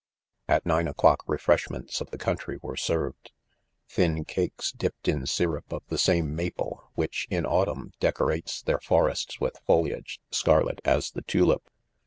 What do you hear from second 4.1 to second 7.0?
cakes, dipped in syrup of the same maple,